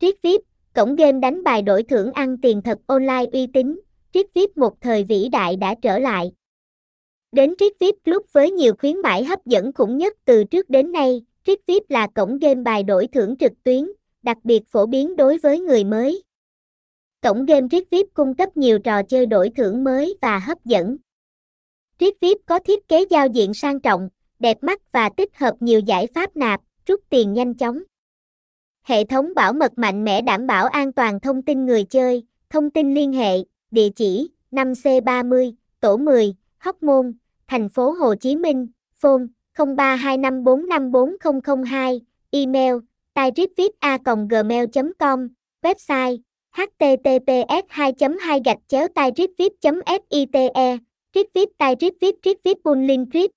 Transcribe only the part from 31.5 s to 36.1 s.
người chơi, thông tin liên hệ, địa chỉ 5C30, tổ